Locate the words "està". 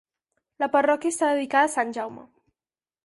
1.15-1.29